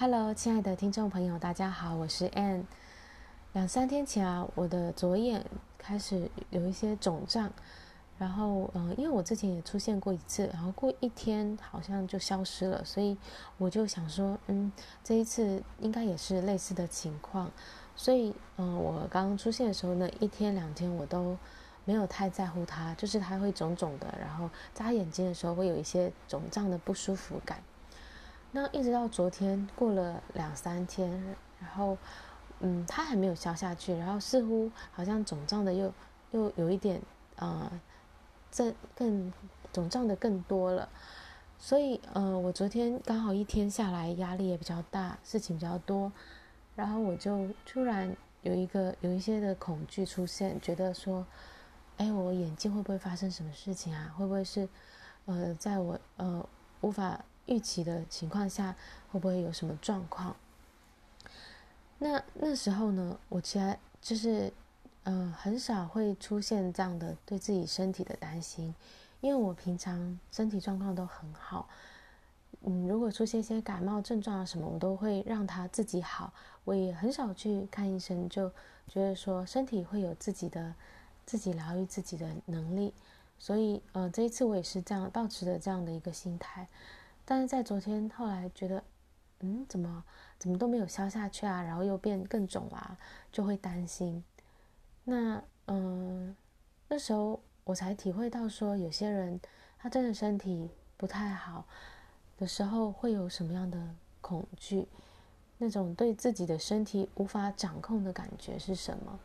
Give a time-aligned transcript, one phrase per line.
[0.00, 2.64] Hello，亲爱的听众朋友，大家好，我是 Ann。
[3.52, 5.44] 两三天前啊，我的左眼
[5.76, 7.52] 开始有一些肿胀，
[8.16, 13.14] 然后嗯，因为我之前也出现过一次，然后过一天好像就消失了，所以
[13.58, 14.72] 我就想说，嗯，
[15.04, 17.52] 这一次应该也是类似的情况，
[17.94, 21.36] 所以嗯，我刚刚出现的时候呢，一天两天我都
[21.84, 27.62] 没有太在乎它，就是它会肿肿的，然后眨眼睛的时候会有一些肿胀的不舒服感。
[28.52, 31.08] 那一直到昨天过了两三天，
[31.60, 31.96] 然后，
[32.58, 35.92] 嗯，它还没有消下去，然后似乎好像肿胀的又
[36.32, 37.00] 又有一点，
[37.36, 37.70] 呃，
[38.50, 39.32] 这更
[39.72, 40.88] 肿胀的更多了，
[41.58, 46.10] 所以，呃，我昨天刚好一天下来压力也比较大，事情比较多，
[46.74, 51.24] 然后我就突然有一个有一些的恐惧出现，觉得说，
[51.98, 54.12] 哎，我眼睛会不会发生什么事情啊？
[54.18, 54.68] 会不会是，
[55.26, 56.44] 呃，在我呃
[56.80, 57.24] 无法。
[57.46, 58.74] 预期的情况下
[59.10, 60.36] 会不会有什么状况？
[61.98, 64.52] 那那时候呢，我其实就是，
[65.04, 68.74] 嗯、呃，很少会出现这样的对自己身体的担心，
[69.20, 71.68] 因为我平常身体状况都很好。
[72.62, 76.32] 嗯，如果出现一些感冒症状啊什么，我都会让他自己好。
[76.64, 78.50] 我也很少去看医生，就
[78.86, 80.74] 觉得说身体会有自己的
[81.26, 82.92] 自己疗愈自己的能力。
[83.38, 86.68] 所以，呃，这一次我也是这样，保持着这样的一个心态。
[87.30, 88.82] 但是在昨天后来觉得，
[89.38, 90.02] 嗯，怎么
[90.36, 92.98] 怎么都没有消下去啊，然后又变更肿啊，
[93.30, 94.24] 就会担心。
[95.04, 96.34] 那嗯，
[96.88, 99.40] 那时候我才体会到说，有些人
[99.78, 101.64] 他真的身体不太好
[102.36, 104.88] 的时候，会有什么样的恐惧，
[105.58, 109.20] 那种对自己的身体无法掌控的感觉是什么？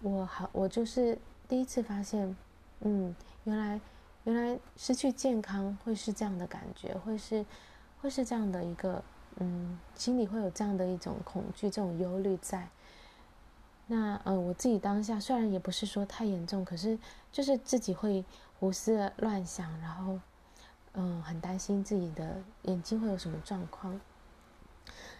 [0.00, 2.36] 我好，我就是第一次发现，
[2.82, 3.80] 嗯，原来。
[4.24, 7.44] 原来失去健康会是这样的感觉，会是，
[8.00, 9.04] 会是这样的一个，
[9.36, 12.68] 嗯，心里会有这样的一种恐惧、这种忧虑在。
[13.86, 16.98] 那呃，我自己当下虽然也不是说太严重，可是
[17.30, 18.24] 就是自己会
[18.58, 20.18] 胡思乱想，然后
[20.94, 24.00] 嗯，很担心自己的眼睛会有什么状况。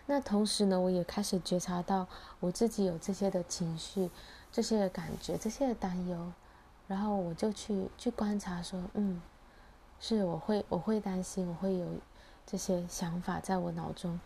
[0.07, 2.07] 那同时呢，我也开始觉察到
[2.41, 4.11] 我自己有这些的情绪、
[4.51, 6.33] 这些的感觉、这些的担忧。
[6.87, 9.21] 然后我就去去观察，说，嗯，
[9.99, 11.87] 是我会我会担心，我会有
[12.47, 14.21] 这些想法在我脑中，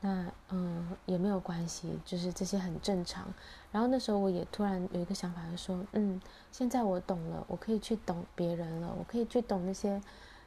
[0.00, 3.32] 那嗯也没有关系，就是这些很正常。
[3.70, 6.20] 然后那时候我也突然有一个想法，就说，嗯，
[6.50, 10.02] 现在我懂了，我可以去懂别人了，我可以去懂那些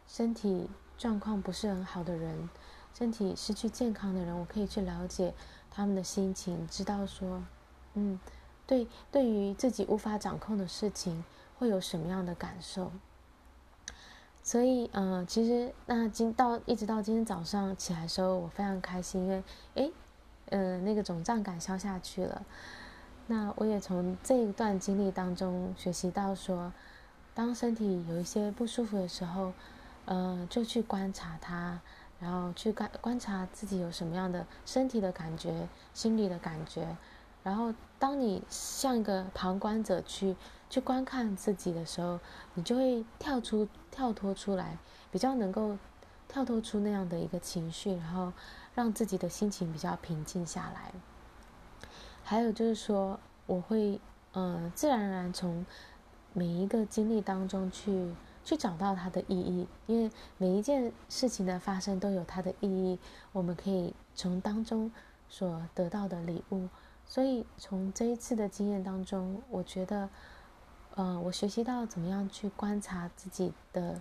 [0.08, 2.50] 身体状况不是很好的人，
[2.94, 5.34] 身体失去健康的人，我可以去了解
[5.72, 7.42] 他们的心情，知道说，
[7.94, 8.20] 嗯。
[8.70, 11.24] 对，对于自己无法掌控的事情，
[11.58, 12.92] 会有什么样的感受？
[14.44, 19.44] 所以，嗯、呃，其实那今到一直到今天早上起来的时候，我非常开心，因为，
[19.74, 19.92] 诶，
[20.52, 22.46] 嗯、呃，那个肿胀感消下去了。
[23.26, 26.72] 那我也从这一段经历当中学习到说，
[27.34, 29.52] 当身体有一些不舒服的时候，
[30.06, 31.82] 嗯、就去观察它，
[32.20, 36.96] 然后去观观察自己有什么样的身体的感觉、心理的感觉。
[37.42, 40.36] 然后，当你像一个旁观者去
[40.70, 42.20] 去观看自己的时候，
[42.54, 44.78] 你就会跳出、跳脱出来，
[45.10, 45.78] 比较能够
[46.28, 48.34] 跳脱出那样的一个情绪，然后
[48.76, 50.92] 让自己的心情比较平静下来。
[52.24, 54.00] 还有就是说，我会
[54.34, 55.66] 嗯、自然而然从
[56.34, 58.14] 每一个经历当中去
[58.44, 63.00] 去找到它的意义，因为每一件事情的发生都有它的意义，
[63.32, 64.92] 我们可以从当中
[65.28, 66.68] 所得到的礼物。
[67.10, 70.08] 所以从这一次的经验当中，我觉得，
[70.94, 74.00] 呃，我学习到怎么样去观察自己的，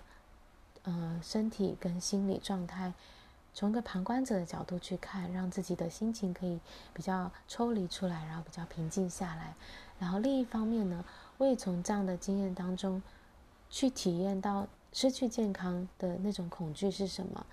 [0.82, 2.92] 呃，身体跟心理状态，
[3.54, 6.60] 从一个旁观者的角度去看，让自己的心情可以
[6.92, 9.54] 比较抽离出来，然后比较平静下来。
[9.98, 11.02] 然后另一方面呢，
[11.38, 13.02] 我也从这样的经验当中，
[13.70, 17.46] 去体验到失去健康的那种恐惧是什么。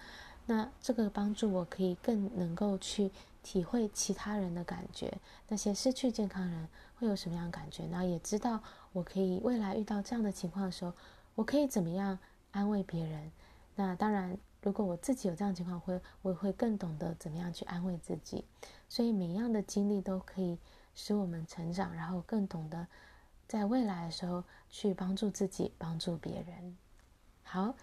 [0.47, 3.09] 那这个帮助我可以更能够去。
[3.46, 7.86] 体会其他人的感觉，那些失去健康人会有什么样的感觉？
[7.90, 8.59] 然后也知道
[8.92, 10.92] 我可以未来遇到这样的情况的时候，
[11.36, 12.18] 我可以怎么样
[12.50, 13.32] 安慰别人？
[13.76, 18.44] 那当然，如果我自己有这样情况，会我会更懂得怎么样去安慰自己。
[18.90, 20.58] 所以每一样的经历都可以
[20.96, 22.88] 使我们成长，然后更懂得
[23.47, 26.76] 在未来的时候去帮助自己，帮助别人。
[27.44, 27.76] 好，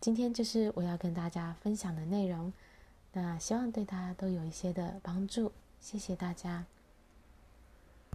[0.00, 2.52] 今天就是我要跟大家分享的内容。
[3.14, 6.64] 那希望对大家都有一些的帮助，谢谢大家。